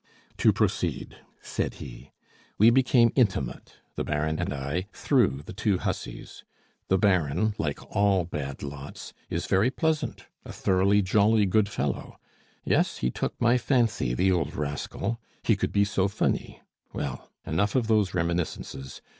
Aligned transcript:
"To 0.39 0.51
proceed," 0.51 1.17
said 1.43 1.75
he. 1.75 2.09
"We 2.57 2.71
became 2.71 3.11
intimate, 3.15 3.75
the 3.93 4.03
Baron 4.03 4.39
and 4.39 4.51
I, 4.51 4.87
through 4.93 5.43
the 5.45 5.53
two 5.53 5.77
hussies. 5.77 6.43
The 6.87 6.97
Baron, 6.97 7.53
like 7.59 7.83
all 7.95 8.23
bad 8.25 8.63
lots, 8.63 9.13
is 9.29 9.45
very 9.45 9.69
pleasant, 9.69 10.25
a 10.43 10.51
thoroughly 10.51 11.03
jolly 11.03 11.45
good 11.45 11.69
fellow. 11.69 12.17
Yes, 12.65 12.97
he 12.97 13.11
took 13.11 13.39
my 13.39 13.59
fancy, 13.59 14.15
the 14.15 14.31
old 14.31 14.55
rascal. 14.55 15.19
He 15.43 15.55
could 15.55 15.71
be 15.71 15.85
so 15.85 16.07
funny! 16.07 16.63
Well, 16.93 17.29
enough 17.45 17.75
of 17.75 17.85
those 17.85 18.15
reminiscences. 18.15 19.03